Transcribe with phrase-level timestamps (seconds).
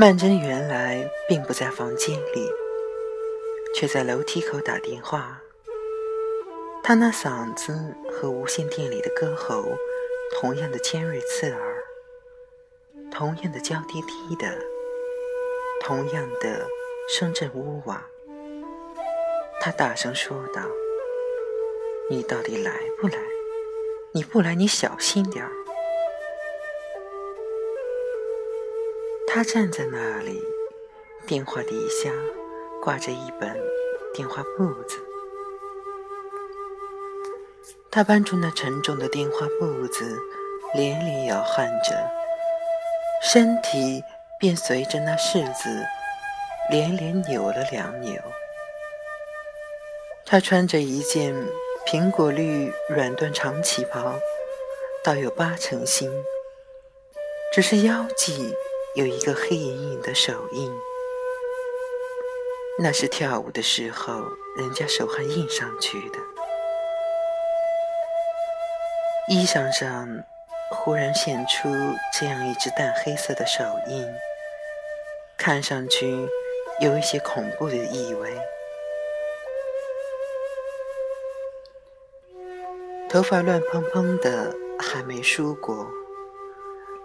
[0.00, 2.48] 曼桢原来并不在房间里，
[3.74, 5.42] 却在楼梯口打电话。
[6.84, 9.64] 他那嗓子和无线电里的歌喉
[10.30, 11.82] 同样的尖锐刺耳，
[13.10, 14.56] 同样的娇滴滴的，
[15.82, 16.64] 同样的
[17.10, 18.06] 声震屋瓦。
[19.60, 20.62] 他大声说道
[22.08, 23.18] ：“你到底来不来？
[24.12, 25.50] 你不来，你小心点儿。”
[29.30, 30.42] 他站在那里，
[31.26, 32.10] 电话底下
[32.82, 33.54] 挂着一本
[34.14, 34.96] 电话簿子。
[37.90, 40.18] 他搬出那沉重的电话簿子，
[40.74, 42.10] 连连摇撼着，
[43.22, 44.02] 身体
[44.40, 45.68] 便随着那柿子
[46.70, 48.14] 连连扭了两扭。
[50.24, 51.34] 他穿着一件
[51.86, 54.14] 苹果绿软缎长旗袍，
[55.04, 56.10] 倒有八成新，
[57.52, 58.54] 只是腰际。
[58.98, 60.68] 有一个黑影影的手印，
[62.80, 64.24] 那是跳舞的时候
[64.56, 66.18] 人家手汗印上去的。
[69.28, 70.08] 衣裳上
[70.72, 71.68] 忽然现出
[72.18, 74.04] 这样一只淡黑色的手印，
[75.36, 76.28] 看上去
[76.80, 78.36] 有一些恐怖的意味。
[83.08, 85.86] 头发乱蓬蓬的，还没梳过。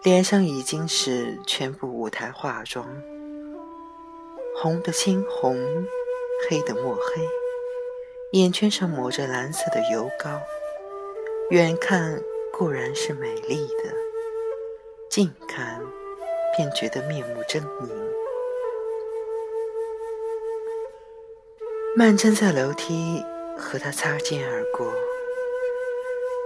[0.03, 2.85] 脸上已经是全部舞台化妆，
[4.53, 5.57] 红的猩红，
[6.49, 7.25] 黑的墨黑，
[8.31, 10.41] 眼圈上抹着蓝色的油膏，
[11.51, 13.93] 远看固然是美丽的，
[15.09, 15.81] 近看
[16.57, 17.89] 便觉得面目狰狞。
[21.95, 23.23] 曼桢在楼梯
[23.57, 24.85] 和他擦肩而过，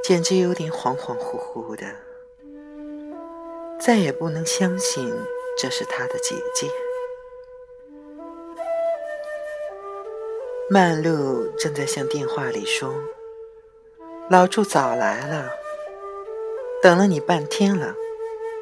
[0.04, 1.88] 简直有点恍恍惚惚的。
[3.80, 5.14] 再也不能相信
[5.58, 6.70] 这是他的姐姐。
[10.70, 12.94] 曼璐正在向电话里说
[14.30, 15.50] ：“老祝早来了，
[16.82, 17.96] 等了你半天了。”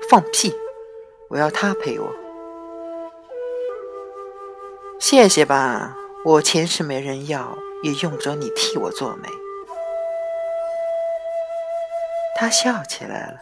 [0.07, 0.55] 放屁！
[1.29, 2.13] 我要他陪我。
[4.99, 9.27] 谢谢吧，我钱是没人要，也用不着你替我做媒。
[12.35, 13.39] 他笑起来了。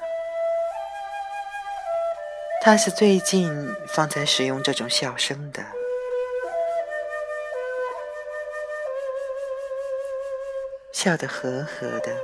[2.66, 5.62] 他是最近方才使用这种笑声的，
[10.94, 12.16] 笑得和和的，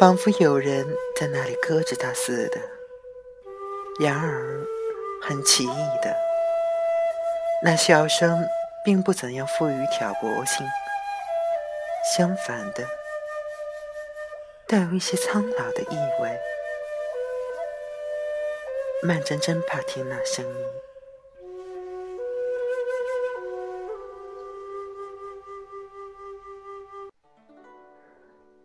[0.00, 0.84] 仿佛有人
[1.16, 2.58] 在那里搁着他似的。
[4.00, 4.66] 然而，
[5.22, 5.68] 很奇异
[6.02, 6.16] 的，
[7.62, 8.44] 那笑声
[8.84, 10.66] 并不怎样富于挑拨性，
[12.16, 12.84] 相反的，
[14.66, 16.51] 带有一些苍老的意味。
[19.04, 20.66] 曼桢真怕听那声音。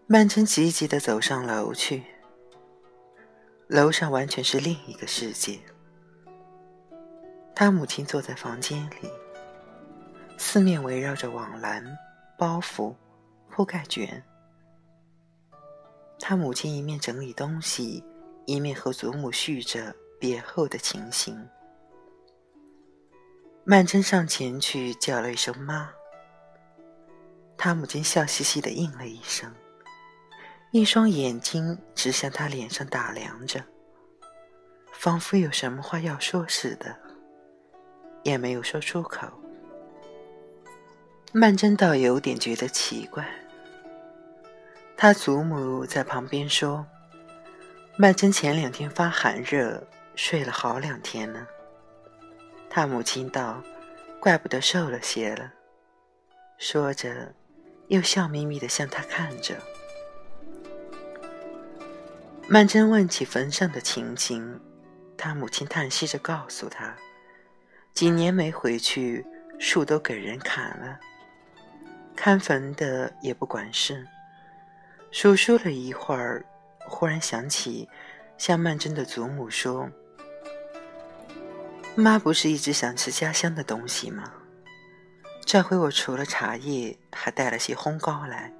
[0.05, 2.03] 曼桢急急的走上楼去，
[3.65, 5.59] 楼上完全是另一个世界。
[7.55, 9.09] 他母亲坐在房间里，
[10.37, 11.83] 四面围绕着网篮、
[12.37, 12.93] 包袱、
[13.49, 14.23] 铺盖卷。
[16.19, 18.03] 他母亲一面整理东西，
[18.45, 19.95] 一面和祖母叙着。
[20.19, 21.47] 别后的情形，
[23.63, 25.91] 曼桢上前去叫了一声“妈”，
[27.55, 29.53] 他母亲笑嘻嘻的应了一声，
[30.71, 33.63] 一双眼睛直向他脸上打量着，
[34.91, 36.97] 仿佛有什么话要说似的，
[38.23, 39.27] 也没有说出口。
[41.31, 43.23] 曼桢倒有点觉得奇怪，
[44.95, 46.87] 他祖母在旁边说
[47.99, 51.47] ：“曼桢前两天发寒热。”睡了好两天呢，
[52.71, 53.61] 他母亲道
[54.19, 55.53] ：“怪不得瘦了些了。”
[56.57, 57.35] 说着，
[57.87, 59.55] 又笑眯眯的向他看着。
[62.49, 64.59] 曼桢问起坟上的情形，
[65.15, 66.95] 他母亲叹息着告诉他
[67.93, 69.23] ：“几年没回去，
[69.59, 70.99] 树都给人砍了，
[72.15, 74.03] 看坟的也不管事。”
[75.11, 76.43] 数数了一会儿，
[76.87, 77.87] 忽然想起
[78.35, 79.87] 向曼桢的祖母说。
[81.99, 84.31] 妈不是一直想吃家乡的东西吗？
[85.43, 88.53] 这回我除了茶叶，还带了些烘糕来，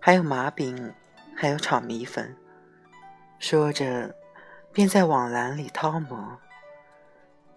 [0.00, 0.94] 还有麻饼，
[1.36, 2.34] 还有炒米粉。
[3.38, 4.14] 说着，
[4.72, 6.38] 便在网篮里掏磨，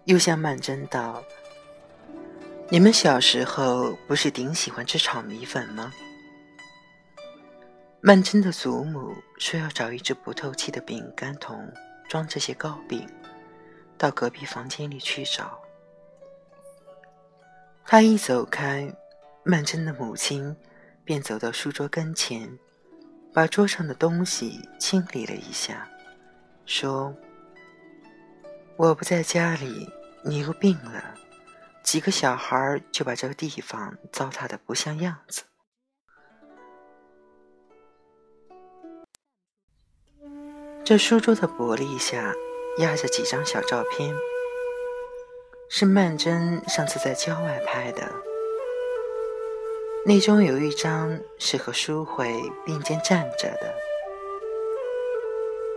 [0.04, 1.24] 又向曼桢道
[2.68, 5.90] ：“你们小时候不是顶喜欢吃炒米粉吗？”
[8.02, 11.72] 曼桢的祖母说要找一只不透气的饼干桶
[12.10, 13.08] 装这些糕饼。
[13.96, 15.58] 到隔壁房间里去找。
[17.84, 18.94] 他一走开，
[19.44, 20.56] 曼桢的母亲
[21.04, 22.58] 便走到书桌跟前，
[23.32, 25.88] 把桌上的东西清理了一下，
[26.64, 27.14] 说
[28.78, 29.88] ：“我不在家里，
[30.24, 31.14] 你又病了，
[31.82, 35.42] 几个小孩就把这个地方糟蹋的不像样子。”
[40.84, 42.34] 这书桌的玻璃下
[42.78, 44.14] 压着几张小照片。
[45.68, 48.12] 是曼桢上次在郊外拍的，
[50.04, 53.74] 那中有一张是和淑慧并肩站着的，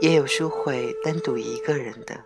[0.01, 2.25] 也有淑慧单独一个人的。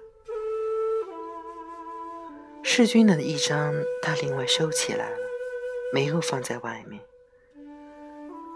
[2.63, 5.17] 世君的一张，他另外收起来了，
[5.93, 6.99] 没有放在外面。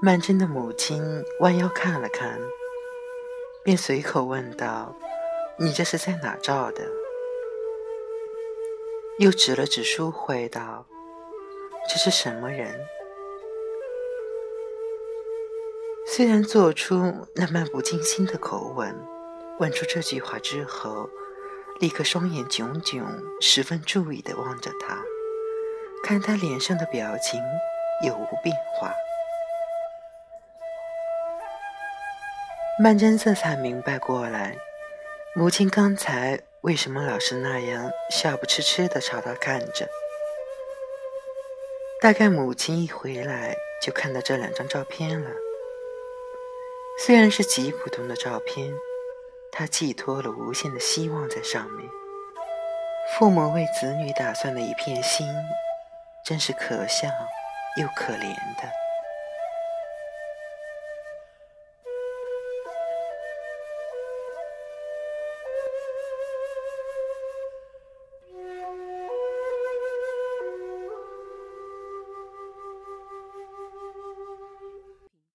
[0.01, 2.39] 曼桢的母亲弯腰看了看，
[3.63, 4.95] 便随口问道
[5.57, 6.83] ：“你这是在哪照的？”
[9.19, 10.85] 又指了指书慧道
[11.87, 12.73] ：“这是什么人？”
[16.05, 18.93] 虽然做出那漫不经心的口吻，
[19.59, 21.09] 问出这句话之后，
[21.79, 23.05] 立刻双眼炯炯，
[23.39, 25.01] 十分注意的望着他，
[26.03, 27.41] 看他脸上的表情
[28.05, 28.91] 有无变化。
[32.79, 34.57] 曼桢这才明白过来，
[35.35, 36.39] 母亲刚才。
[36.61, 39.89] 为什么老是那样笑不痴痴的朝他看着？
[41.99, 45.29] 大概母亲一回来就看到这两张照片了。
[46.99, 48.73] 虽然是极普通的照片，
[49.51, 51.89] 他寄托了无限的希望在上面。
[53.17, 55.27] 父母为子女打算的一片心，
[56.25, 57.09] 真是可笑
[57.77, 58.82] 又可怜的。